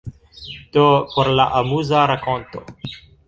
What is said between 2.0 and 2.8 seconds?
rakonto.